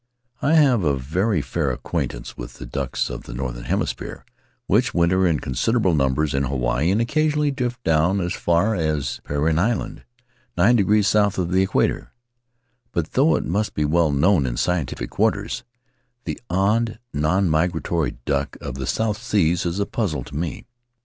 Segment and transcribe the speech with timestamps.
[0.41, 4.25] I have a very fair acquaintance with the ducks of the northern hemisphere,
[4.65, 9.59] which winter in considerable numbers in Hawaii and occasionally drift down as far as Penrhyn
[9.59, 10.03] Island,
[10.57, 12.11] nine degrees south of the equator;
[12.91, 15.63] but though it must be well known in scientific quarters,
[16.25, 20.65] the odd nonmigratory duck of the South Seas is a puzzle to me.